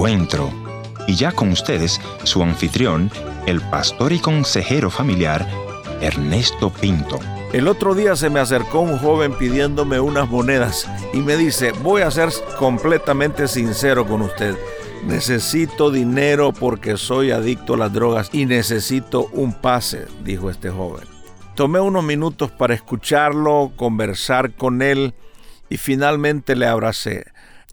encuentro. 0.00 0.50
Y 1.06 1.14
ya 1.14 1.30
con 1.30 1.50
ustedes, 1.50 2.00
su 2.22 2.42
anfitrión, 2.42 3.10
el 3.44 3.60
pastor 3.60 4.14
y 4.14 4.18
consejero 4.18 4.88
familiar, 4.88 5.46
Ernesto 6.00 6.70
Pinto. 6.70 7.18
El 7.52 7.68
otro 7.68 7.94
día 7.94 8.16
se 8.16 8.30
me 8.30 8.40
acercó 8.40 8.80
un 8.80 8.96
joven 8.96 9.34
pidiéndome 9.34 10.00
unas 10.00 10.26
monedas 10.30 10.88
y 11.12 11.18
me 11.18 11.36
dice, 11.36 11.72
voy 11.82 12.00
a 12.00 12.10
ser 12.10 12.30
completamente 12.58 13.46
sincero 13.46 14.06
con 14.06 14.22
usted. 14.22 14.56
Necesito 15.04 15.90
dinero 15.90 16.52
porque 16.52 16.96
soy 16.96 17.30
adicto 17.30 17.74
a 17.74 17.78
las 17.78 17.92
drogas 17.92 18.30
y 18.32 18.46
necesito 18.46 19.26
un 19.32 19.52
pase, 19.52 20.06
dijo 20.24 20.48
este 20.48 20.70
joven. 20.70 21.04
Tomé 21.54 21.78
unos 21.78 22.04
minutos 22.04 22.50
para 22.50 22.72
escucharlo, 22.72 23.72
conversar 23.76 24.54
con 24.54 24.80
él 24.80 25.12
y 25.68 25.76
finalmente 25.76 26.56
le 26.56 26.66
abracé. 26.66 27.26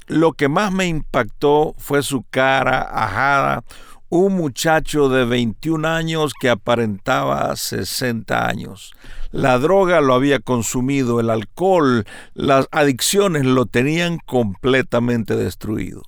Lo 0.08 0.34
que 0.34 0.48
más 0.48 0.72
me 0.72 0.88
impactó 0.88 1.76
fue 1.78 2.02
su 2.02 2.24
cara 2.30 2.82
ajada, 2.82 3.64
un 4.10 4.36
muchacho 4.36 5.10
de 5.10 5.26
21 5.26 5.86
años 5.86 6.32
que 6.40 6.50
aparentaba 6.50 7.54
60 7.54 8.48
años. 8.48 8.94
La 9.32 9.60
droga 9.60 10.00
lo 10.00 10.14
había 10.14 10.40
consumido, 10.40 11.20
el 11.20 11.30
alcohol, 11.30 12.06
las 12.34 12.68
adicciones 12.72 13.46
lo 13.46 13.66
tenían 13.66 14.20
completamente 14.26 15.36
destruido. 15.36 16.04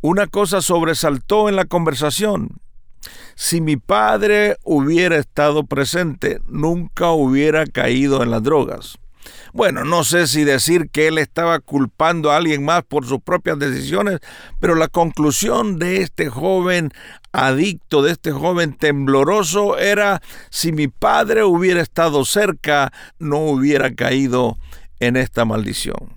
Una 0.00 0.26
cosa 0.26 0.62
sobresaltó 0.62 1.50
en 1.50 1.56
la 1.56 1.66
conversación. 1.66 2.60
Si 3.34 3.60
mi 3.60 3.76
padre 3.76 4.56
hubiera 4.62 5.16
estado 5.16 5.64
presente, 5.66 6.40
nunca 6.46 7.10
hubiera 7.10 7.66
caído 7.66 8.22
en 8.22 8.30
las 8.30 8.42
drogas. 8.42 8.98
Bueno, 9.52 9.84
no 9.84 10.04
sé 10.04 10.26
si 10.26 10.44
decir 10.44 10.90
que 10.90 11.08
él 11.08 11.18
estaba 11.18 11.60
culpando 11.60 12.30
a 12.30 12.36
alguien 12.36 12.64
más 12.64 12.82
por 12.82 13.06
sus 13.06 13.20
propias 13.20 13.58
decisiones, 13.58 14.20
pero 14.60 14.74
la 14.74 14.88
conclusión 14.88 15.78
de 15.78 15.98
este 15.98 16.28
joven 16.28 16.92
adicto, 17.32 18.02
de 18.02 18.12
este 18.12 18.32
joven 18.32 18.74
tembloroso, 18.74 19.78
era 19.78 20.22
si 20.50 20.72
mi 20.72 20.88
padre 20.88 21.44
hubiera 21.44 21.80
estado 21.80 22.24
cerca, 22.24 22.92
no 23.18 23.38
hubiera 23.38 23.94
caído 23.94 24.56
en 25.00 25.16
esta 25.16 25.44
maldición. 25.44 26.13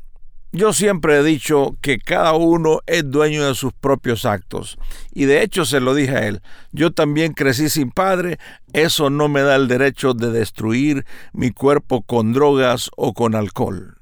Yo 0.57 0.73
siempre 0.73 1.19
he 1.19 1.23
dicho 1.23 1.77
que 1.81 1.99
cada 1.99 2.33
uno 2.33 2.79
es 2.87 3.11
dueño 3.11 3.45
de 3.45 3.53
sus 3.53 3.73
propios 3.73 4.25
actos. 4.25 4.79
Y 5.13 5.25
de 5.25 5.43
hecho 5.43 5.65
se 5.65 5.79
lo 5.79 5.93
dije 5.93 6.15
a 6.15 6.25
él. 6.27 6.41
Yo 6.71 6.89
también 6.89 7.33
crecí 7.33 7.69
sin 7.69 7.91
padre. 7.91 8.39
Eso 8.73 9.11
no 9.11 9.27
me 9.27 9.41
da 9.41 9.55
el 9.55 9.67
derecho 9.67 10.15
de 10.15 10.31
destruir 10.31 11.05
mi 11.31 11.51
cuerpo 11.51 12.01
con 12.01 12.33
drogas 12.33 12.89
o 12.97 13.13
con 13.13 13.35
alcohol. 13.35 13.97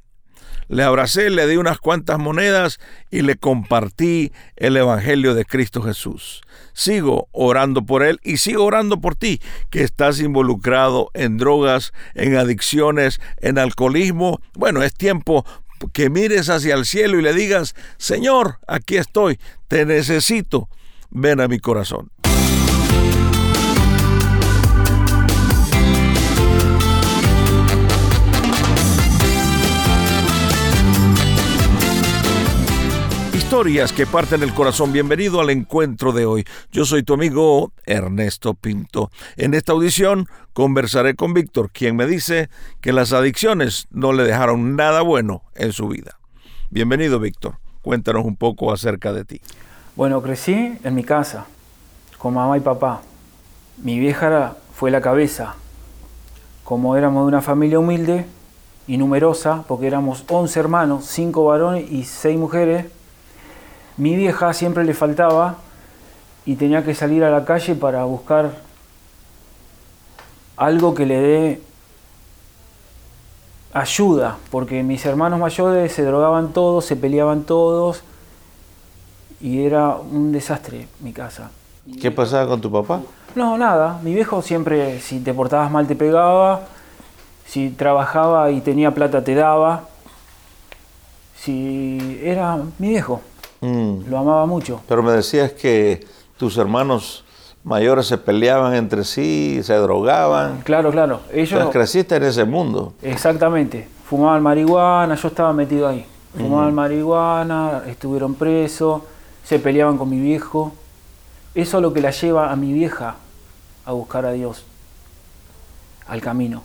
Le 0.69 0.83
abracé, 0.83 1.29
le 1.29 1.45
di 1.45 1.57
unas 1.57 1.77
cuantas 1.77 2.19
monedas 2.19 2.79
y 3.11 3.21
le 3.21 3.35
compartí 3.35 4.31
el 4.55 4.77
Evangelio 4.77 5.35
de 5.35 5.43
Cristo 5.43 5.81
Jesús. 5.81 6.41
Sigo 6.71 7.27
orando 7.33 7.85
por 7.85 8.01
él 8.01 8.19
y 8.23 8.37
sigo 8.37 8.63
orando 8.63 9.01
por 9.01 9.15
ti, 9.15 9.41
que 9.69 9.83
estás 9.83 10.21
involucrado 10.21 11.11
en 11.13 11.37
drogas, 11.37 11.91
en 12.13 12.37
adicciones, 12.37 13.19
en 13.41 13.59
alcoholismo. 13.59 14.39
Bueno, 14.53 14.81
es 14.81 14.93
tiempo 14.93 15.45
que 15.93 16.09
mires 16.09 16.49
hacia 16.49 16.75
el 16.75 16.85
cielo 16.85 17.19
y 17.19 17.21
le 17.21 17.33
digas, 17.33 17.75
Señor, 17.97 18.59
aquí 18.67 18.97
estoy, 18.97 19.39
te 19.67 19.85
necesito, 19.85 20.69
ven 21.09 21.41
a 21.41 21.47
mi 21.47 21.59
corazón. 21.59 22.11
Historias 33.45 33.93
que 33.93 34.07
parten 34.07 34.41
el 34.41 34.55
corazón. 34.55 34.91
Bienvenido 34.91 35.39
al 35.39 35.51
encuentro 35.51 36.11
de 36.11 36.25
hoy. 36.25 36.45
Yo 36.71 36.83
soy 36.83 37.03
tu 37.03 37.13
amigo 37.13 37.73
Ernesto 37.85 38.55
Pinto. 38.55 39.11
En 39.37 39.53
esta 39.53 39.71
audición 39.71 40.27
conversaré 40.51 41.13
con 41.13 41.35
Víctor, 41.35 41.69
quien 41.69 41.95
me 41.95 42.07
dice 42.07 42.49
que 42.81 42.91
las 42.91 43.13
adicciones 43.13 43.85
no 43.91 44.13
le 44.13 44.23
dejaron 44.23 44.75
nada 44.75 45.03
bueno 45.03 45.43
en 45.53 45.73
su 45.73 45.87
vida. 45.87 46.17
Bienvenido, 46.71 47.19
Víctor. 47.19 47.59
Cuéntanos 47.83 48.25
un 48.25 48.35
poco 48.35 48.73
acerca 48.73 49.13
de 49.13 49.25
ti. 49.25 49.41
Bueno, 49.95 50.23
crecí 50.23 50.79
en 50.83 50.95
mi 50.95 51.03
casa 51.03 51.45
con 52.17 52.33
mamá 52.33 52.57
y 52.57 52.61
papá. 52.61 53.03
Mi 53.77 53.99
vieja 53.99 54.55
fue 54.73 54.89
la 54.89 55.01
cabeza. 55.01 55.55
Como 56.63 56.97
éramos 56.97 57.25
de 57.25 57.27
una 57.27 57.43
familia 57.43 57.77
humilde 57.77 58.25
y 58.87 58.97
numerosa, 58.97 59.63
porque 59.67 59.85
éramos 59.85 60.25
11 60.27 60.59
hermanos, 60.59 61.05
5 61.05 61.45
varones 61.45 61.91
y 61.91 62.05
6 62.05 62.39
mujeres, 62.39 62.94
mi 63.97 64.15
vieja 64.15 64.53
siempre 64.53 64.83
le 64.83 64.93
faltaba 64.93 65.55
y 66.45 66.55
tenía 66.55 66.83
que 66.83 66.93
salir 66.93 67.23
a 67.23 67.29
la 67.29 67.45
calle 67.45 67.75
para 67.75 68.03
buscar 68.03 68.51
algo 70.57 70.93
que 70.93 71.05
le 71.05 71.19
dé 71.19 71.61
ayuda, 73.73 74.37
porque 74.51 74.83
mis 74.83 75.05
hermanos 75.05 75.39
mayores 75.39 75.91
se 75.91 76.03
drogaban 76.03 76.53
todos, 76.53 76.85
se 76.85 76.95
peleaban 76.95 77.43
todos 77.43 78.03
y 79.41 79.65
era 79.65 79.95
un 79.95 80.31
desastre 80.31 80.87
mi 81.01 81.11
casa. 81.11 81.51
¿Qué 82.01 82.09
pasaba 82.09 82.47
con 82.47 82.61
tu 82.61 82.71
papá? 82.71 83.01
No, 83.35 83.57
nada. 83.57 83.99
Mi 84.01 84.13
viejo 84.13 84.41
siempre, 84.41 84.99
si 85.01 85.19
te 85.19 85.33
portabas 85.33 85.69
mal, 85.69 85.85
te 85.85 85.95
pegaba. 85.95 86.61
Si 87.45 87.69
trabajaba 87.69 88.49
y 88.49 88.61
tenía 88.61 88.91
plata, 88.91 89.23
te 89.23 89.35
daba. 89.35 89.83
Si 91.37 92.19
era 92.23 92.57
mi 92.79 92.89
viejo. 92.89 93.21
Mm. 93.65 94.09
Lo 94.09 94.17
amaba 94.19 94.45
mucho. 94.45 94.81
Pero 94.87 95.01
me 95.01 95.11
decías 95.11 95.51
que 95.51 96.05
tus 96.37 96.57
hermanos 96.57 97.23
mayores 97.63 98.05
se 98.05 98.17
peleaban 98.17 98.75
entre 98.75 99.03
sí, 99.03 99.61
se 99.63 99.73
drogaban. 99.73 100.61
Claro, 100.61 100.91
claro. 100.91 101.21
Ellos 101.33 101.69
creciste 101.71 102.15
en 102.15 102.23
ese 102.23 102.45
mundo. 102.45 102.93
Exactamente. 103.01 103.87
Fumaban 104.07 104.43
marihuana, 104.43 105.15
yo 105.15 105.27
estaba 105.27 105.51
metido 105.51 105.87
ahí. 105.87 106.05
Fumaban 106.37 106.75
marihuana, 106.75 107.83
estuvieron 107.87 108.35
presos, 108.35 109.01
se 109.43 109.57
peleaban 109.57 109.97
con 109.97 110.09
mi 110.09 110.19
viejo. 110.19 110.73
Eso 111.55 111.77
es 111.77 111.81
lo 111.81 111.93
que 111.93 112.01
la 112.01 112.11
lleva 112.11 112.51
a 112.51 112.55
mi 112.55 112.73
vieja 112.73 113.15
a 113.85 113.91
buscar 113.93 114.25
a 114.25 114.31
Dios, 114.31 114.65
al 116.07 116.21
camino. 116.21 116.63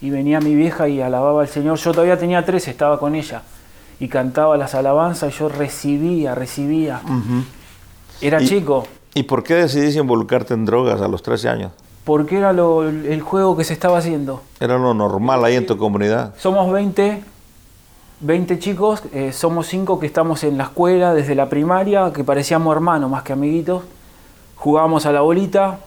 Y 0.00 0.10
venía 0.10 0.40
mi 0.40 0.54
vieja 0.54 0.88
y 0.88 1.00
alababa 1.00 1.42
al 1.42 1.48
Señor. 1.48 1.78
Yo 1.78 1.92
todavía 1.92 2.18
tenía 2.18 2.44
tres, 2.44 2.68
estaba 2.68 2.98
con 2.98 3.14
ella 3.14 3.42
y 4.00 4.08
cantaba 4.08 4.56
las 4.56 4.74
alabanzas 4.74 5.34
y 5.34 5.38
yo 5.38 5.48
recibía, 5.48 6.34
recibía. 6.34 7.00
Era 8.20 8.40
chico. 8.40 8.86
¿Y 9.14 9.24
por 9.24 9.42
qué 9.42 9.54
decidiste 9.54 10.00
involucrarte 10.00 10.54
en 10.54 10.64
drogas 10.64 11.00
a 11.00 11.08
los 11.08 11.22
13 11.22 11.48
años? 11.48 11.72
Porque 12.04 12.38
era 12.38 12.52
lo, 12.52 12.88
el 12.88 13.20
juego 13.20 13.56
que 13.56 13.64
se 13.64 13.72
estaba 13.72 13.98
haciendo. 13.98 14.42
Era 14.58 14.78
lo 14.78 14.94
normal 14.94 15.44
ahí 15.44 15.56
en 15.56 15.66
tu 15.66 15.76
comunidad. 15.76 16.34
Somos 16.38 16.72
20, 16.72 17.22
20 18.20 18.58
chicos, 18.58 19.02
eh, 19.12 19.32
somos 19.32 19.66
5 19.68 20.00
que 20.00 20.06
estamos 20.06 20.42
en 20.44 20.58
la 20.58 20.64
escuela 20.64 21.14
desde 21.14 21.34
la 21.34 21.48
primaria, 21.48 22.12
que 22.12 22.24
parecíamos 22.24 22.74
hermanos 22.74 23.10
más 23.10 23.22
que 23.22 23.32
amiguitos. 23.32 23.82
Jugábamos 24.56 25.06
a 25.06 25.12
la 25.12 25.20
bolita, 25.20 25.78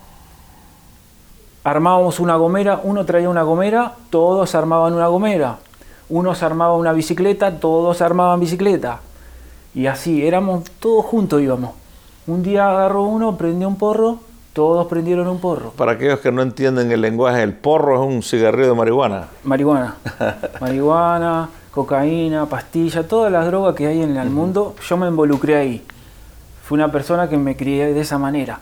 armábamos 1.64 2.20
una 2.20 2.36
gomera, 2.36 2.80
uno 2.84 3.06
traía 3.06 3.30
una 3.30 3.44
gomera, 3.44 3.96
todos 4.10 4.56
armaban 4.56 4.94
una 4.94 5.08
gomera 5.08 5.58
uno 6.10 6.36
se 6.36 6.46
armaba 6.46 6.76
una 6.76 6.94
bicicleta, 6.94 7.60
todos 7.60 8.02
armaban 8.02 8.40
bicicleta. 8.40 9.00
Y 9.74 9.88
así, 9.88 10.26
éramos 10.26 10.64
todos 10.80 11.06
juntos 11.06 11.42
íbamos. 11.42 11.72
Un 12.28 12.44
día 12.44 12.70
agarró 12.70 13.04
uno, 13.04 13.38
prendió 13.38 13.68
un 13.68 13.76
porro, 13.76 14.20
todos 14.54 14.88
prendieron 14.88 15.28
un 15.28 15.40
porro. 15.40 15.72
Para 15.72 15.94
aquellos 15.94 16.20
que 16.20 16.32
no 16.32 16.42
entienden 16.42 16.90
el 16.92 17.02
lenguaje, 17.02 17.44
el 17.44 17.54
porro 17.54 18.02
es 18.02 18.16
un 18.16 18.24
cigarrillo 18.24 18.70
de 18.70 18.74
marihuana. 18.74 19.28
Marihuana. 19.44 19.96
marihuana, 20.62 21.50
cocaína, 21.72 22.46
pastilla, 22.46 23.06
todas 23.06 23.32
las 23.32 23.46
drogas 23.46 23.76
que 23.76 23.86
hay 23.86 24.02
en 24.02 24.16
el 24.16 24.30
mundo, 24.30 24.76
yo 24.88 24.96
me 24.96 25.08
involucré 25.08 25.58
ahí. 25.58 25.86
Fui 26.64 26.78
una 26.78 26.92
persona 26.92 27.28
que 27.28 27.38
me 27.38 27.58
crié 27.58 27.94
de 27.94 28.00
esa 28.00 28.18
manera. 28.18 28.60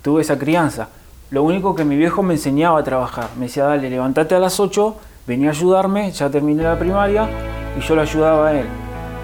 Tuve 0.00 0.22
esa 0.22 0.38
crianza. 0.38 0.88
Lo 1.30 1.42
único 1.42 1.74
que 1.74 1.84
mi 1.84 1.96
viejo 1.96 2.22
me 2.22 2.34
enseñaba 2.34 2.78
a 2.78 2.84
trabajar. 2.84 3.30
Me 3.36 3.46
decía, 3.46 3.64
dale, 3.64 3.90
levántate 3.90 4.36
a 4.36 4.38
las 4.38 4.60
8, 4.60 4.96
venía 5.26 5.48
a 5.48 5.52
ayudarme, 5.52 6.10
ya 6.12 6.30
terminé 6.30 6.62
la 6.62 6.78
primaria 6.78 7.28
y 7.76 7.80
yo 7.80 7.94
lo 7.94 8.02
ayudaba 8.02 8.48
a 8.48 8.60
él. 8.60 8.66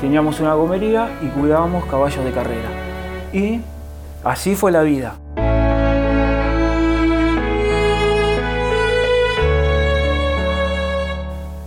Teníamos 0.00 0.40
una 0.40 0.54
gomería 0.54 1.08
y 1.22 1.26
cuidábamos 1.28 1.84
caballos 1.86 2.24
de 2.24 2.32
carrera. 2.32 2.68
Y 3.32 3.60
así 4.24 4.56
fue 4.56 4.72
la 4.72 4.82
vida. 4.82 5.14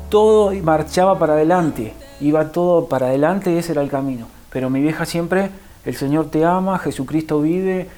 Todo 0.10 0.52
marchaba 0.62 1.18
para 1.18 1.34
adelante, 1.34 1.94
iba 2.20 2.52
todo 2.52 2.88
para 2.88 3.08
adelante 3.08 3.52
y 3.52 3.58
ese 3.58 3.72
era 3.72 3.82
el 3.82 3.90
camino. 3.90 4.28
Pero 4.50 4.70
mi 4.70 4.82
vieja 4.82 5.06
siempre, 5.06 5.50
el 5.86 5.96
Señor 5.96 6.30
te 6.30 6.46
ama, 6.46 6.78
Jesucristo 6.80 7.42
vive, 7.42 7.90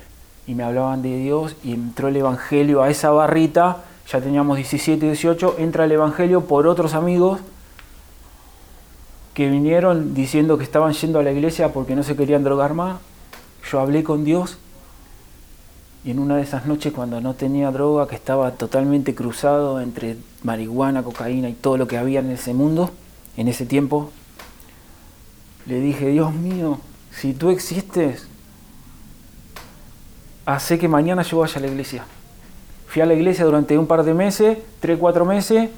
y 0.48 0.56
me 0.56 0.64
hablaban 0.64 1.02
de 1.02 1.18
Dios 1.18 1.56
y 1.64 1.74
entró 1.74 2.08
el 2.08 2.16
Evangelio 2.16 2.82
a 2.82 2.90
esa 2.90 3.12
barrita 3.12 3.84
ya 4.12 4.22
teníamos 4.22 4.58
17 4.58 5.06
y 5.06 5.10
18, 5.10 5.56
entra 5.60 5.86
el 5.86 5.92
Evangelio 5.92 6.46
por 6.46 6.68
otros 6.68 6.94
amigos 6.94 7.40
que 9.34 9.50
vinieron 9.50 10.14
diciendo 10.14 10.58
que 10.58 10.64
estaban 10.64 10.94
yendo 10.94 11.20
a 11.20 11.24
la 11.24 11.32
iglesia 11.32 11.74
porque 11.74 11.96
no 11.96 12.04
se 12.04 12.16
querían 12.16 12.44
drogar 12.44 12.74
más. 12.74 13.00
yo 13.70 13.80
hablé 13.80 14.04
con 14.04 14.24
Dios 14.24 14.58
y 16.04 16.12
en 16.12 16.20
una 16.20 16.38
de 16.38 16.44
esas 16.44 16.66
noches 16.66 16.94
cuando 16.94 17.20
no 17.20 17.34
tenía 17.34 17.70
droga, 17.70 18.08
que 18.08 18.16
estaba 18.16 18.52
totalmente 18.52 19.14
cruzado 19.14 19.82
entre 19.82 20.16
marihuana, 20.42 21.04
cocaína 21.04 21.50
y 21.50 21.54
todo 21.54 21.78
lo 21.78 21.88
que 21.88 21.98
había 21.98 22.22
en 22.22 22.32
ese 22.32 22.54
mundo, 22.54 22.92
en 23.36 23.50
ese 23.50 23.66
tiempo, 23.66 24.12
le 25.66 25.82
dije, 25.82 26.08
Dios 26.08 26.34
mío, 26.34 26.80
si 27.12 27.34
tú 27.34 27.50
existes, 27.50 28.26
hace 30.46 30.80
que 30.80 30.88
mañana 30.88 31.24
yo 31.24 31.40
vaya 31.40 31.58
a 31.58 31.60
la 31.60 31.68
iglesia. 31.68 32.06
Fui 32.88 33.02
a 33.02 33.06
la 33.06 33.14
iglesia 33.14 33.46
durante 33.46 33.78
un 33.78 33.86
par 33.86 34.04
de 34.04 34.14
meses, 34.14 34.58
tres, 34.80 34.98
cuatro 35.00 35.26
meses, 35.26 35.70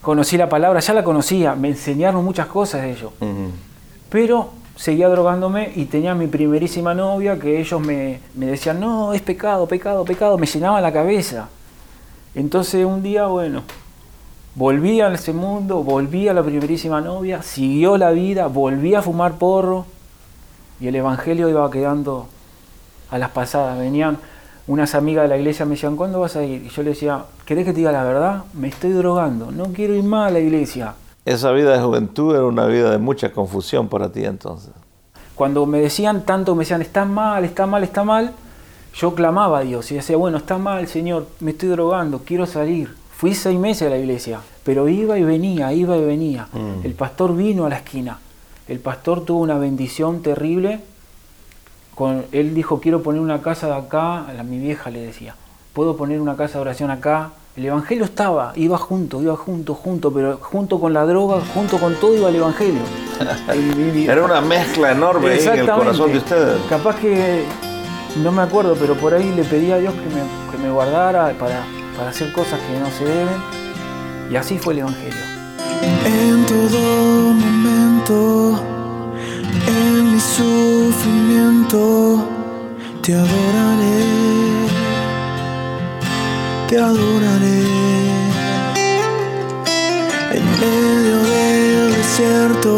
conocí 0.00 0.36
la 0.36 0.48
palabra, 0.48 0.80
ya 0.80 0.94
la 0.94 1.02
conocía, 1.02 1.54
me 1.54 1.68
enseñaron 1.68 2.24
muchas 2.24 2.46
cosas 2.46 2.82
de 2.82 2.92
ello. 2.92 3.12
Pero 4.08 4.50
seguía 4.76 5.08
drogándome 5.08 5.72
y 5.74 5.86
tenía 5.86 6.14
mi 6.14 6.26
primerísima 6.26 6.94
novia 6.94 7.38
que 7.38 7.60
ellos 7.60 7.80
me, 7.80 8.20
me, 8.34 8.46
decían, 8.46 8.80
no, 8.80 9.12
es 9.12 9.22
pecado, 9.22 9.66
pecado, 9.66 10.04
pecado, 10.04 10.38
me 10.38 10.46
llenaba 10.46 10.80
la 10.80 10.92
cabeza. 10.92 11.48
Entonces 12.34 12.84
un 12.84 13.02
día, 13.02 13.26
bueno, 13.26 13.62
volví 14.54 15.00
a 15.00 15.12
ese 15.12 15.32
mundo, 15.32 15.82
volví 15.82 16.28
a 16.28 16.34
la 16.34 16.42
primerísima 16.42 17.00
novia, 17.00 17.42
siguió 17.42 17.96
la 17.96 18.10
vida, 18.10 18.46
volví 18.46 18.94
a 18.94 19.02
fumar 19.02 19.34
porro 19.34 19.86
y 20.80 20.88
el 20.88 20.94
Evangelio 20.96 21.48
iba 21.48 21.68
quedando 21.70 22.28
a 23.10 23.18
las 23.18 23.30
pasadas. 23.30 23.78
Venían 23.78 24.18
unas 24.66 24.94
amigas 24.94 25.24
de 25.24 25.28
la 25.28 25.36
iglesia, 25.36 25.66
me 25.66 25.72
decían, 25.72 25.96
¿cuándo 25.96 26.20
vas 26.20 26.36
a 26.36 26.44
ir? 26.44 26.64
Y 26.64 26.68
yo 26.68 26.82
le 26.82 26.90
decía, 26.90 27.24
¿querés 27.44 27.64
que 27.64 27.72
te 27.72 27.78
diga 27.78 27.92
la 27.92 28.04
verdad? 28.04 28.44
Me 28.54 28.68
estoy 28.68 28.92
drogando, 28.92 29.50
no 29.50 29.64
quiero 29.66 29.94
ir 29.94 30.04
más 30.04 30.28
a 30.28 30.32
la 30.32 30.40
iglesia. 30.40 30.94
Esa 31.24 31.52
vida 31.52 31.72
de 31.72 31.82
juventud 31.82 32.34
era 32.34 32.44
una 32.44 32.66
vida 32.66 32.90
de 32.90 32.98
mucha 32.98 33.32
confusión 33.32 33.88
para 33.88 34.10
ti 34.10 34.24
entonces. 34.24 34.72
Cuando 35.34 35.66
me 35.66 35.80
decían 35.80 36.24
tanto, 36.24 36.54
me 36.54 36.60
decían, 36.60 36.82
está 36.82 37.04
mal, 37.04 37.44
está 37.44 37.66
mal, 37.66 37.82
está 37.82 38.04
mal, 38.04 38.32
yo 38.94 39.14
clamaba 39.14 39.58
a 39.58 39.62
Dios 39.62 39.90
y 39.90 39.96
decía, 39.96 40.16
bueno, 40.16 40.38
está 40.38 40.58
mal, 40.58 40.86
Señor, 40.86 41.26
me 41.40 41.50
estoy 41.50 41.70
drogando, 41.70 42.20
quiero 42.24 42.46
salir. 42.46 42.94
Fui 43.16 43.34
seis 43.34 43.58
meses 43.58 43.86
a 43.86 43.90
la 43.90 43.98
iglesia, 43.98 44.40
pero 44.64 44.88
iba 44.88 45.18
y 45.18 45.24
venía, 45.24 45.72
iba 45.72 45.96
y 45.96 46.04
venía. 46.04 46.48
Mm. 46.52 46.84
El 46.84 46.94
pastor 46.94 47.34
vino 47.34 47.64
a 47.64 47.68
la 47.68 47.76
esquina. 47.76 48.18
El 48.68 48.80
pastor 48.80 49.24
tuvo 49.24 49.40
una 49.40 49.58
bendición 49.58 50.22
terrible. 50.22 50.80
Con, 51.94 52.24
él 52.32 52.54
dijo, 52.54 52.80
quiero 52.80 53.02
poner 53.02 53.20
una 53.20 53.40
casa 53.40 53.68
de 53.68 53.74
acá, 53.74 54.26
a 54.26 54.42
mi 54.42 54.58
vieja 54.58 54.90
le 54.90 55.00
decía, 55.00 55.34
puedo 55.72 55.96
poner 55.96 56.20
una 56.20 56.36
casa 56.36 56.54
de 56.54 56.62
oración 56.62 56.90
acá, 56.90 57.30
el 57.56 57.66
Evangelio 57.66 58.04
estaba, 58.04 58.52
iba 58.56 58.76
junto, 58.76 59.22
iba 59.22 59.36
junto, 59.36 59.74
junto, 59.74 60.12
pero 60.12 60.38
junto 60.40 60.80
con 60.80 60.92
la 60.92 61.04
droga, 61.04 61.40
junto 61.54 61.78
con 61.78 61.94
todo 61.94 62.16
iba 62.16 62.28
el 62.28 62.36
Evangelio. 62.36 62.80
Era 64.10 64.24
una 64.24 64.40
mezcla 64.40 64.90
enorme 64.90 65.40
en 65.40 65.58
el 65.60 65.70
corazón 65.70 66.10
de 66.10 66.18
ustedes. 66.18 66.60
Capaz 66.68 66.96
que, 66.96 67.44
no 68.22 68.32
me 68.32 68.42
acuerdo, 68.42 68.74
pero 68.74 68.94
por 68.94 69.14
ahí 69.14 69.32
le 69.36 69.44
pedí 69.44 69.70
a 69.70 69.78
Dios 69.78 69.94
que 69.94 70.14
me, 70.14 70.22
que 70.50 70.58
me 70.58 70.72
guardara 70.72 71.32
para, 71.38 71.62
para 71.96 72.10
hacer 72.10 72.32
cosas 72.32 72.58
que 72.58 72.80
no 72.80 72.90
se 72.90 73.04
deben. 73.04 73.36
Y 74.32 74.36
así 74.36 74.58
fue 74.58 74.72
el 74.72 74.80
Evangelio. 74.80 75.20
En 76.04 76.46
todo 76.46 77.34
momento, 77.34 78.60
en 79.68 80.03
sufrimiento, 80.36 82.26
te 83.02 83.14
adoraré 83.14 84.44
te 86.68 86.78
adoraré. 86.78 87.62
En 90.36 90.44
medio 90.60 91.16
del 91.32 91.92
desierto, 91.94 92.74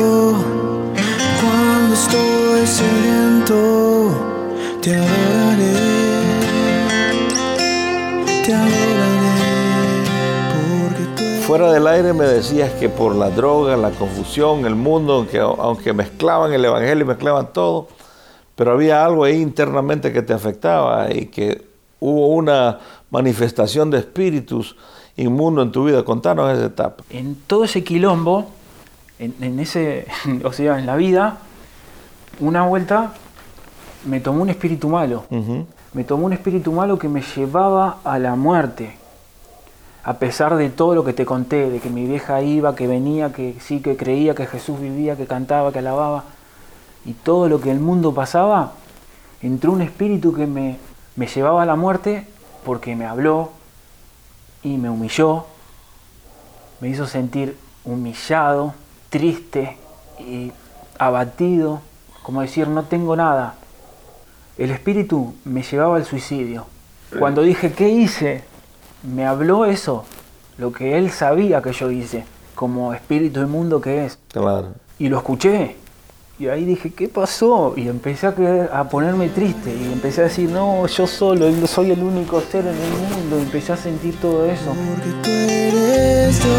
Fuera 11.57 11.73
del 11.73 11.87
aire 11.87 12.13
me 12.13 12.27
decías 12.27 12.71
que 12.73 12.91
por 12.91 13.15
la 13.15 13.31
droga, 13.31 13.79
la 13.79 13.91
confusión, 13.91 14.67
el 14.67 14.75
mundo, 14.75 15.15
aunque, 15.15 15.39
aunque 15.39 15.95
mezclaban 15.95 16.53
el 16.53 16.63
evangelio 16.63 17.05
y 17.07 17.09
mezclaban 17.09 17.51
todo, 17.55 17.89
pero 18.55 18.73
había 18.73 19.03
algo 19.03 19.25
ahí 19.25 19.41
internamente 19.41 20.13
que 20.13 20.21
te 20.21 20.35
afectaba 20.35 21.11
y 21.11 21.29
que 21.29 21.67
hubo 21.99 22.27
una 22.27 22.81
manifestación 23.11 23.91
de 23.91 24.01
espíritus 24.01 24.77
inmundo 25.17 25.63
en 25.63 25.73
tu 25.73 25.87
vida. 25.87 26.05
Contanos 26.05 26.53
esa 26.53 26.67
etapa. 26.67 27.03
En 27.09 27.37
todo 27.47 27.65
ese 27.65 27.83
quilombo, 27.83 28.51
en, 29.19 29.59
ese, 29.59 30.07
o 30.45 30.53
sea, 30.53 30.79
en 30.79 30.85
la 30.85 30.97
vida, 30.97 31.39
una 32.39 32.67
vuelta 32.67 33.15
me 34.05 34.21
tomó 34.21 34.43
un 34.43 34.51
espíritu 34.51 34.91
malo. 34.91 35.25
Me 35.95 36.05
tomó 36.05 36.27
un 36.27 36.35
espíritu 36.35 36.71
malo 36.71 36.99
que 36.99 37.09
me 37.09 37.23
llevaba 37.23 38.01
a 38.05 38.19
la 38.19 38.35
muerte. 38.35 39.06
A 40.07 40.21
pesar 40.21 40.55
de 40.55 40.71
todo 40.71 40.95
lo 40.95 41.03
que 41.03 41.13
te 41.13 41.27
conté, 41.27 41.69
de 41.69 41.81
que 41.81 41.91
mi 41.91 42.07
vieja 42.07 42.41
iba, 42.41 42.77
que 42.77 42.87
venía, 42.87 43.33
que 43.33 43.57
sí, 43.61 43.81
que 43.81 43.97
creía 43.97 44.37
que 44.37 44.47
Jesús 44.47 44.81
vivía, 44.81 45.17
que 45.17 45.27
cantaba, 45.27 45.73
que 45.73 45.81
alababa, 45.81 46.23
y 47.05 47.13
todo 47.13 47.49
lo 47.49 47.61
que 47.61 47.73
el 47.73 47.81
mundo 47.81 48.15
pasaba, 48.15 48.75
entró 49.43 49.73
un 49.73 49.83
espíritu 49.83 50.33
que 50.33 50.47
me, 50.47 50.79
me 51.17 51.27
llevaba 51.27 51.65
a 51.65 51.67
la 51.67 51.75
muerte 51.75 52.25
porque 52.65 52.95
me 52.95 53.05
habló 53.05 53.51
y 54.63 54.77
me 54.77 54.91
humilló, 54.91 55.47
me 56.79 56.89
hizo 56.89 57.09
sentir 57.09 57.59
humillado, 57.85 58.75
triste 59.11 59.77
y 60.21 60.53
abatido, 61.01 61.81
como 62.23 62.43
decir, 62.43 62.69
no 62.69 62.85
tengo 62.85 63.17
nada. 63.17 63.55
El 64.57 64.71
espíritu 64.71 65.35
me 65.45 65.65
llevaba 65.65 65.97
al 65.97 66.05
suicidio. 66.05 66.67
Cuando 67.19 67.43
dije, 67.43 67.73
¿qué 67.73 67.89
hice? 67.89 68.45
Me 69.15 69.25
habló 69.25 69.65
eso, 69.65 70.05
lo 70.59 70.73
que 70.73 70.99
él 70.99 71.11
sabía 71.11 71.63
que 71.63 71.73
yo 71.73 71.91
hice, 71.91 72.25
como 72.55 72.93
espíritu 72.93 73.41
inmundo 73.41 73.81
que 73.81 74.05
es. 74.05 74.19
Claro. 74.33 74.75
Y 74.99 75.09
lo 75.09 75.19
escuché 75.19 75.77
y 76.39 76.49
ahí 76.49 76.67
dije, 76.67 76.93
¿qué 76.93 77.09
pasó? 77.09 77.73
Y 77.79 77.89
empecé 77.89 78.27
a, 78.27 78.35
a 78.79 78.89
ponerme 78.91 79.31
triste 79.31 79.75
y 79.75 79.91
empecé 79.91 80.21
a 80.21 80.25
decir, 80.25 80.51
no, 80.51 80.87
yo 80.87 81.07
solo, 81.07 81.51
soy 81.67 81.93
el 81.93 82.03
único 82.03 82.43
ser 82.43 82.67
en 82.67 82.75
el 82.75 82.91
mundo. 82.91 83.39
Y 83.39 83.43
empecé 83.43 83.73
a 83.73 83.77
sentir 83.79 84.21
todo 84.21 84.45
eso. 84.45 84.67
Porque 84.67 85.11
tú 85.23 85.31
eres 85.31 86.45
Dios 86.45 86.57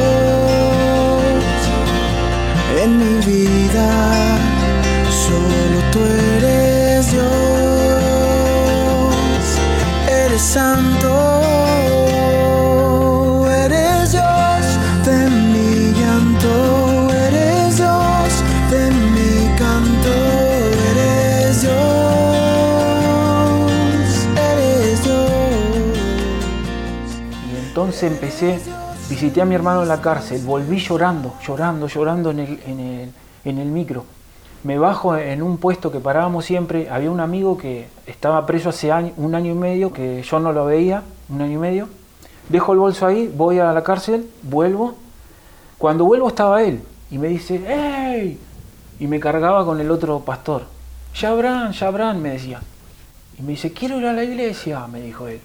en 2.84 2.98
mi 2.98 3.24
vida, 3.24 4.38
solo 5.12 5.80
tú 5.92 6.00
eres 6.00 7.12
Dios, 7.12 7.26
eres 10.10 10.42
santo. 10.42 11.67
Empecé, 28.04 28.59
visité 29.09 29.42
a 29.42 29.45
mi 29.45 29.56
hermano 29.56 29.81
en 29.81 29.87
la 29.87 29.99
cárcel, 29.99 30.44
volví 30.45 30.77
llorando, 30.77 31.33
llorando, 31.42 31.87
llorando 31.87 32.30
en 32.30 32.39
el, 32.39 33.11
en 33.44 33.57
el, 33.57 33.66
micro. 33.68 34.06
Me 34.63 34.77
bajo 34.77 35.18
en 35.18 35.42
un 35.42 35.57
puesto 35.57 35.92
que 35.92 35.99
parábamos 35.99 36.45
siempre, 36.45 36.89
había 36.92 37.09
un 37.09 37.19
amigo 37.19 37.57
que 37.57 37.87
estaba 38.06 38.45
preso 38.45 38.69
hace 38.69 38.92
un 39.18 39.33
año 39.33 39.51
y 39.51 39.56
medio, 39.56 39.92
que 39.92 40.21
yo 40.21 40.39
no 40.39 40.54
lo 40.54 40.66
veía, 40.66 41.01
un 41.30 41.42
año 41.42 41.54
y 41.54 41.57
medio. 41.57 41.89
Dejo 42.49 42.73
el 42.73 42.80
bolso 42.80 43.07
ahí, 43.07 43.33
voy 43.35 43.57
a 43.57 43.73
la 43.73 43.83
cárcel, 43.83 44.30
vuelvo. 44.44 44.94
Cuando 45.80 46.06
vuelvo 46.06 46.27
estaba 46.27 46.61
él 46.61 46.83
y 47.09 47.18
me 47.18 47.30
dice, 47.30 47.63
¡Ey! 47.68 48.39
Y 48.99 49.07
me 49.07 49.19
cargaba 49.19 49.66
con 49.66 49.80
el 49.80 49.89
otro 49.89 50.19
pastor. 50.19 50.66
Yabrán, 51.16 51.71
Yabrán, 51.71 52.21
me 52.21 52.30
decía. 52.30 52.61
Y 53.39 53.42
me 53.42 53.54
dice, 53.54 53.73
quiero 53.73 53.97
ir 53.97 54.06
a 54.06 54.13
la 54.13 54.23
iglesia, 54.23 54.85
me 54.85 55.01
dijo 55.01 55.27
él. 55.27 55.39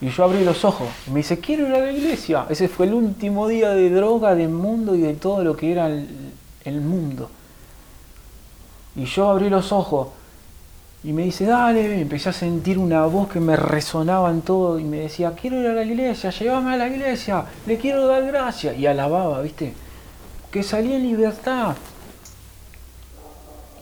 Y 0.00 0.08
yo 0.08 0.24
abrí 0.24 0.44
los 0.44 0.64
ojos 0.64 0.88
y 1.06 1.10
me 1.10 1.18
dice, 1.18 1.38
quiero 1.40 1.68
ir 1.68 1.74
a 1.74 1.80
la 1.80 1.92
iglesia. 1.92 2.46
Ese 2.48 2.68
fue 2.68 2.86
el 2.86 2.94
último 2.94 3.48
día 3.48 3.70
de 3.70 3.90
droga, 3.90 4.34
del 4.34 4.48
mundo 4.48 4.94
y 4.94 5.02
de 5.02 5.14
todo 5.14 5.44
lo 5.44 5.56
que 5.56 5.72
era 5.72 5.88
el, 5.88 6.80
mundo. 6.80 7.30
Y 8.96 9.04
yo 9.04 9.28
abrí 9.28 9.50
los 9.50 9.72
ojos 9.72 10.08
y 11.04 11.12
me 11.12 11.24
dice, 11.24 11.44
dale, 11.44 12.00
empecé 12.00 12.30
a 12.30 12.32
sentir 12.32 12.78
una 12.78 13.04
voz 13.06 13.28
que 13.28 13.40
me 13.40 13.56
resonaba 13.56 14.30
en 14.30 14.40
todo 14.40 14.78
y 14.78 14.84
me 14.84 15.00
decía, 15.00 15.34
quiero 15.38 15.60
ir 15.60 15.66
a 15.66 15.74
la 15.74 15.84
iglesia, 15.84 16.30
llévame 16.30 16.74
a 16.74 16.76
la 16.78 16.88
iglesia, 16.88 17.44
le 17.66 17.76
quiero 17.76 18.06
dar 18.06 18.24
gracias. 18.24 18.78
Y 18.78 18.86
alababa, 18.86 19.42
¿viste? 19.42 19.74
Que 20.50 20.62
salí 20.62 20.94
en 20.94 21.02
libertad. 21.02 21.76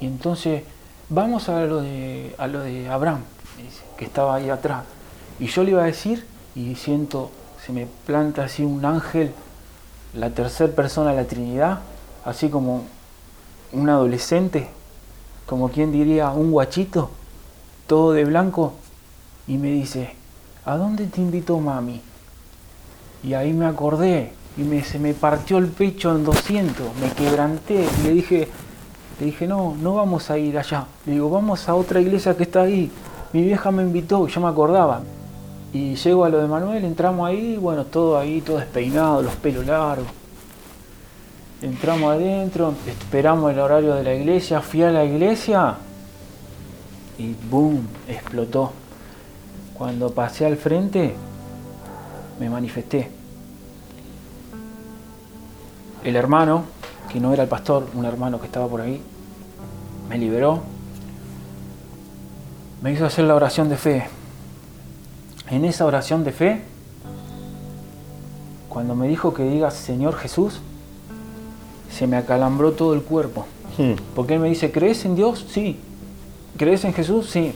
Y 0.01 0.07
entonces, 0.07 0.65
vamos 1.09 1.49
a 1.49 1.65
lo 1.65 1.81
de, 1.81 2.35
a 2.39 2.49
lo 2.49 2.61
de 2.61 2.89
Abraham, 2.89 3.23
que 3.97 4.05
estaba 4.05 4.35
ahí 4.35 4.51
atrás. 4.51 4.98
Y 5.41 5.47
yo 5.47 5.63
le 5.63 5.71
iba 5.71 5.83
a 5.83 5.87
decir, 5.87 6.27
y 6.55 6.75
siento, 6.75 7.31
se 7.65 7.73
me 7.73 7.87
planta 8.07 8.45
así 8.45 8.65
un 8.65 8.85
ángel, 8.85 9.33
la 10.15 10.31
tercera 10.31 10.73
persona 10.73 11.11
de 11.11 11.17
la 11.17 11.29
Trinidad, 11.29 11.81
así 12.25 12.49
como 12.49 12.85
un 13.73 13.89
adolescente, 13.89 14.69
como 15.47 15.69
quien 15.69 15.93
diría 15.93 16.31
un 16.31 16.51
guachito, 16.51 17.11
todo 17.87 18.13
de 18.13 18.25
blanco, 18.25 18.75
y 19.47 19.59
me 19.59 19.71
dice, 19.71 20.15
¿a 20.65 20.77
dónde 20.77 21.07
te 21.07 21.21
invitó 21.21 21.59
mami? 21.59 22.03
Y 23.23 23.35
ahí 23.35 23.53
me 23.53 23.67
acordé, 23.67 24.33
y 24.57 24.63
me, 24.63 24.83
se 24.83 24.99
me 24.99 25.15
partió 25.15 25.59
el 25.59 25.69
pecho 25.69 26.11
en 26.15 26.25
200, 26.25 26.97
me 27.01 27.13
quebranté, 27.13 27.87
y 28.01 28.03
le 28.03 28.11
dije, 28.13 28.49
le 29.21 29.27
dije, 29.27 29.47
no, 29.47 29.77
no 29.81 29.95
vamos 29.95 30.31
a 30.31 30.39
ir 30.39 30.57
allá. 30.59 30.87
Le 31.05 31.15
digo, 31.15 31.29
vamos 31.29 31.69
a 31.69 31.75
otra 31.75 32.01
iglesia 32.01 32.37
que 32.37 32.45
está 32.45 32.63
ahí. 32.63 32.91
Mi 33.33 33.43
vieja 33.43 33.71
me 33.73 33.83
invitó, 33.83 34.29
yo 34.29 34.41
me 34.41 34.47
acordaba. 34.47 35.03
Y 35.73 35.97
llego 35.97 36.25
a 36.25 36.29
lo 36.29 36.39
de 36.39 36.49
Manuel, 36.49 36.85
entramos 36.85 37.29
ahí, 37.29 37.57
bueno, 37.57 37.85
todo 37.85 38.19
ahí, 38.19 38.41
todo 38.41 38.57
despeinado, 38.57 39.23
los 39.23 39.35
pelos 39.37 39.67
largos. 39.67 40.07
Entramos 41.61 42.15
adentro, 42.15 42.75
esperamos 42.87 43.53
el 43.53 43.59
horario 43.59 43.95
de 43.95 44.05
la 44.05 44.15
iglesia, 44.15 44.61
fui 44.61 44.83
a 44.83 44.91
la 44.91 45.05
iglesia 45.05 45.77
y 47.19 47.35
¡boom! 47.51 47.87
explotó. 48.07 48.73
Cuando 49.75 50.11
pasé 50.11 50.47
al 50.47 50.57
frente, 50.57 51.15
me 52.41 52.49
manifesté. 52.49 53.11
El 56.05 56.17
hermano, 56.17 56.65
que 57.13 57.21
no 57.21 57.33
era 57.33 57.43
el 57.43 57.49
pastor, 57.49 57.89
un 57.95 58.05
hermano 58.05 58.41
que 58.41 58.47
estaba 58.47 58.69
por 58.69 58.81
ahí, 58.81 59.03
me 60.09 60.17
liberó, 60.17 60.63
me 62.83 62.93
hizo 62.93 63.05
hacer 63.05 63.25
la 63.25 63.35
oración 63.35 63.69
de 63.69 63.77
fe. 63.77 64.09
En 65.51 65.65
esa 65.65 65.87
oración 65.87 66.25
de 66.25 66.33
fe, 66.33 66.63
cuando 68.69 68.95
me 68.95 69.09
dijo 69.09 69.33
que 69.33 69.43
diga 69.45 69.71
Señor 69.71 70.15
Jesús, 70.17 70.61
se 71.91 72.07
me 72.07 72.17
acalambró 72.17 72.73
todo 72.73 72.95
el 72.95 73.03
cuerpo. 73.03 73.47
Hmm. 73.77 73.95
Porque 74.15 74.35
él 74.35 74.41
me 74.41 74.49
dice, 74.49 74.71
¿crees 74.71 75.05
en 75.05 75.17
Dios? 75.17 75.47
Sí. 75.49 75.79
¿Crees 76.57 76.85
en 76.85 76.93
Jesús? 76.93 77.31
Sí. 77.31 77.53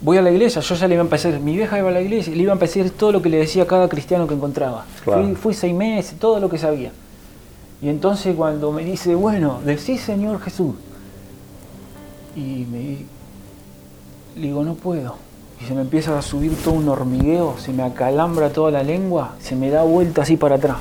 Voy 0.00 0.18
a 0.18 0.22
la 0.22 0.30
iglesia, 0.30 0.60
yo 0.60 0.74
ya 0.74 0.88
le 0.88 0.94
iba 0.94 1.02
a 1.02 1.04
empezar, 1.04 1.38
mi 1.40 1.56
vieja 1.56 1.78
iba 1.78 1.88
a 1.88 1.92
la 1.92 2.00
iglesia, 2.00 2.34
le 2.34 2.42
iba 2.42 2.52
a 2.52 2.54
empezar 2.54 2.90
todo 2.90 3.12
lo 3.12 3.22
que 3.22 3.28
le 3.28 3.38
decía 3.38 3.62
a 3.62 3.66
cada 3.66 3.88
cristiano 3.88 4.26
que 4.26 4.34
encontraba. 4.34 4.84
Claro. 5.04 5.22
Fui, 5.22 5.34
fui 5.34 5.54
seis 5.54 5.74
meses, 5.74 6.18
todo 6.18 6.38
lo 6.38 6.50
que 6.50 6.58
sabía. 6.58 6.92
Y 7.80 7.88
entonces 7.88 8.34
cuando 8.34 8.72
me 8.72 8.84
dice, 8.84 9.14
bueno, 9.14 9.60
decís 9.64 10.00
Señor 10.00 10.40
Jesús, 10.40 10.74
y 12.34 12.66
me 12.70 12.98
le 14.36 14.46
digo, 14.48 14.62
no 14.62 14.74
puedo. 14.74 15.16
Y 15.60 15.64
se 15.64 15.74
me 15.74 15.80
empieza 15.80 16.18
a 16.18 16.22
subir 16.22 16.54
todo 16.62 16.74
un 16.74 16.88
hormigueo, 16.88 17.56
se 17.58 17.72
me 17.72 17.82
acalambra 17.82 18.50
toda 18.50 18.70
la 18.70 18.82
lengua, 18.82 19.36
se 19.40 19.56
me 19.56 19.70
da 19.70 19.82
vuelta 19.84 20.22
así 20.22 20.36
para 20.36 20.56
atrás. 20.56 20.76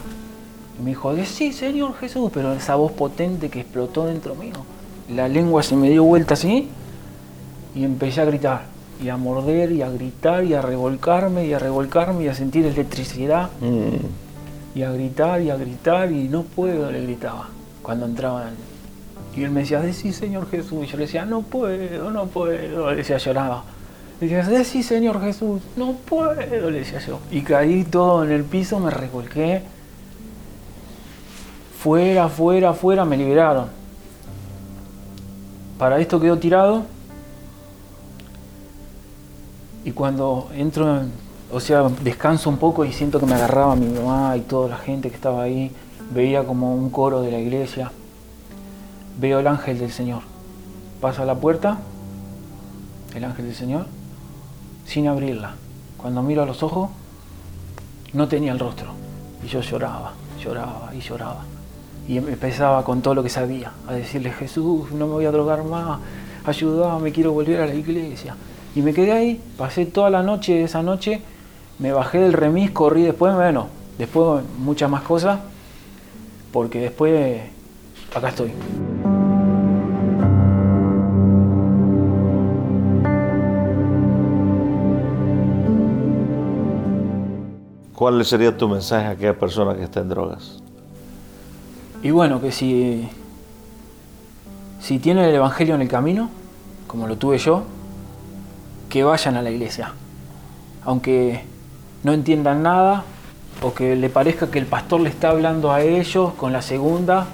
Y 0.77 0.83
me 0.83 0.89
dijo, 0.89 1.15
sí, 1.25 1.53
Señor 1.53 1.95
Jesús, 1.95 2.29
pero 2.33 2.51
esa 2.53 2.75
voz 2.75 2.91
potente 2.91 3.49
que 3.49 3.61
explotó 3.61 4.05
dentro 4.05 4.35
mío. 4.35 4.55
La 5.13 5.27
lengua 5.29 5.63
se 5.63 5.75
me 5.77 5.89
dio 5.89 6.03
vuelta 6.03 6.33
así 6.33 6.67
y 7.73 7.83
empecé 7.85 8.19
a 8.21 8.25
gritar, 8.25 8.63
y 9.01 9.07
a 9.09 9.15
morder, 9.17 9.71
y 9.71 9.81
a 9.81 9.89
gritar, 9.89 10.43
y 10.43 10.53
a 10.53 10.61
revolcarme, 10.61 11.45
y 11.45 11.53
a 11.53 11.59
revolcarme, 11.59 12.23
y 12.25 12.27
a 12.27 12.33
sentir 12.33 12.65
electricidad, 12.65 13.49
Mm. 13.61 14.77
y 14.77 14.81
a 14.83 14.91
gritar, 14.91 15.41
y 15.41 15.49
a 15.51 15.55
gritar, 15.55 16.11
y 16.11 16.27
no 16.27 16.43
puedo, 16.43 16.91
le 16.91 17.01
gritaba 17.01 17.47
cuando 17.81 18.05
entraba. 18.05 18.49
Y 19.37 19.43
él 19.43 19.51
me 19.51 19.61
decía, 19.61 19.79
decí 19.81 20.11
Señor 20.11 20.49
Jesús, 20.49 20.83
y 20.83 20.87
yo 20.87 20.97
le 20.97 21.05
decía, 21.05 21.25
no 21.25 21.41
puedo, 21.43 22.11
no 22.11 22.25
puedo, 22.27 22.89
le 22.91 22.97
decía, 22.97 23.17
lloraba. 23.17 23.63
Decía, 24.19 24.43
decí 24.47 24.81
Señor 24.81 25.19
Jesús, 25.21 25.61
no 25.75 25.93
puedo, 25.93 26.33
le 26.35 26.71
decía 26.79 26.99
yo. 26.99 27.19
Y 27.31 27.41
caí 27.41 27.83
todo 27.83 28.23
en 28.23 28.31
el 28.31 28.43
piso, 28.43 28.79
me 28.79 28.89
revolqué. 28.89 29.61
Fuera, 31.79 32.29
fuera, 32.29 32.73
fuera, 32.73 33.05
me 33.05 33.17
liberaron. 33.17 33.67
Para 35.77 35.99
esto 35.99 36.19
quedó 36.19 36.37
tirado. 36.39 36.83
Y 39.83 39.91
cuando 39.91 40.49
entro, 40.55 41.01
en- 41.01 41.11
o 41.51 41.59
sea, 41.59 41.87
descanso 42.01 42.49
un 42.49 42.57
poco 42.57 42.85
y 42.85 42.91
siento 42.93 43.19
que 43.19 43.25
me 43.25 43.35
agarraba 43.35 43.75
mi 43.75 43.85
mamá 43.87 44.35
y 44.37 44.41
toda 44.41 44.69
la 44.69 44.77
gente 44.77 45.09
que 45.09 45.15
estaba 45.15 45.43
ahí, 45.43 45.71
veía 46.11 46.43
como 46.43 46.73
un 46.73 46.89
coro 46.89 47.21
de 47.21 47.31
la 47.31 47.39
iglesia. 47.39 47.91
Veo 49.19 49.39
el 49.39 49.47
ángel 49.47 49.77
del 49.77 49.91
Señor. 49.91 50.21
Pasa 51.01 51.21
a 51.21 51.25
la 51.25 51.35
puerta, 51.35 51.77
el 53.13 53.23
ángel 53.25 53.45
del 53.45 53.55
Señor, 53.55 53.85
sin 54.85 55.07
abrirla. 55.07 55.55
Cuando 55.97 56.21
miro 56.21 56.43
a 56.43 56.45
los 56.45 56.63
ojos, 56.63 56.89
no 58.13 58.27
tenía 58.27 58.51
el 58.51 58.59
rostro. 58.59 58.87
Y 59.43 59.47
yo 59.47 59.61
lloraba, 59.61 60.13
lloraba 60.41 60.91
y 60.95 60.99
lloraba. 60.99 61.43
Y 62.07 62.17
empezaba 62.17 62.83
con 62.83 63.01
todo 63.01 63.15
lo 63.15 63.23
que 63.23 63.29
sabía, 63.29 63.71
a 63.87 63.93
decirle, 63.93 64.31
Jesús, 64.31 64.91
no 64.91 65.07
me 65.07 65.13
voy 65.13 65.25
a 65.25 65.31
drogar 65.31 65.63
más, 65.63 65.99
ayúdame, 66.45 67.11
quiero 67.11 67.31
volver 67.31 67.61
a 67.61 67.65
la 67.65 67.73
iglesia. 67.73 68.35
Y 68.75 68.81
me 68.81 68.93
quedé 68.93 69.11
ahí, 69.11 69.41
pasé 69.57 69.85
toda 69.85 70.09
la 70.09 70.21
noche, 70.21 70.63
esa 70.63 70.83
noche, 70.83 71.21
me 71.79 71.91
bajé 71.91 72.19
del 72.19 72.33
remis, 72.33 72.71
corrí 72.71 73.03
después, 73.03 73.33
bueno, 73.33 73.67
después 73.97 74.43
muchas 74.59 74.89
más 74.89 75.01
cosas, 75.01 75.39
porque 76.51 76.79
después 76.79 77.41
acá 78.13 78.29
estoy. 78.29 78.51
¿Cuál 87.95 88.25
sería 88.25 88.57
tu 88.57 88.67
mensaje 88.67 89.07
a 89.07 89.11
aquella 89.11 89.39
persona 89.39 89.73
que 89.73 89.83
está 89.83 90.01
en 90.01 90.09
drogas? 90.09 90.59
Y 92.03 92.11
bueno, 92.11 92.41
que 92.41 92.51
si, 92.51 93.07
si 94.81 94.99
tienen 94.99 95.23
el 95.25 95.35
Evangelio 95.35 95.75
en 95.75 95.81
el 95.81 95.87
camino, 95.87 96.29
como 96.87 97.07
lo 97.07 97.17
tuve 97.17 97.37
yo, 97.37 97.63
que 98.89 99.03
vayan 99.05 99.37
a 99.37 99.41
la 99.41 99.49
iglesia. 99.49 99.93
Aunque 100.83 101.43
no 102.03 102.11
entiendan 102.11 102.63
nada 102.63 103.05
o 103.61 103.73
que 103.73 103.95
le 103.95 104.09
parezca 104.09 104.51
que 104.51 104.59
el 104.59 104.65
pastor 104.65 104.99
le 104.99 105.09
está 105.09 105.29
hablando 105.29 105.71
a 105.71 105.81
ellos 105.81 106.33
con 106.33 106.51
la 106.51 106.61
segunda 106.61 107.27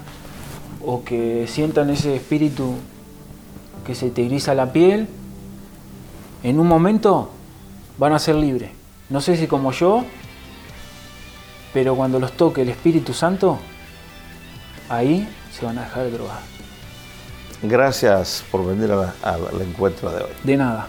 o 0.84 1.02
que 1.02 1.46
sientan 1.48 1.90
ese 1.90 2.14
espíritu 2.14 2.74
que 3.84 3.96
se 3.96 4.10
te 4.10 4.24
eriza 4.24 4.54
la 4.54 4.72
piel, 4.72 5.08
en 6.44 6.60
un 6.60 6.68
momento 6.68 7.30
van 7.98 8.12
a 8.12 8.20
ser 8.20 8.36
libres. 8.36 8.70
No 9.10 9.20
sé 9.20 9.36
si 9.36 9.48
como 9.48 9.72
yo, 9.72 10.04
pero 11.72 11.94
cuando 11.94 12.18
los 12.20 12.32
toque 12.32 12.62
el 12.62 12.68
Espíritu 12.68 13.12
Santo, 13.14 13.58
ahí 14.88 15.28
se 15.52 15.64
van 15.64 15.78
a 15.78 15.82
dejar 15.82 16.04
de 16.04 16.10
drogar. 16.12 16.38
Gracias 17.62 18.44
por 18.50 18.66
venir 18.66 18.90
a 18.92 18.96
la- 18.96 19.14
al 19.22 19.60
encuentro 19.62 20.10
de 20.10 20.22
hoy. 20.22 20.30
De 20.42 20.56
nada. 20.56 20.88